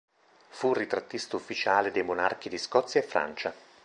[0.49, 3.53] Fu ritrattista ufficiale dei monarchi di Scozia e Francia.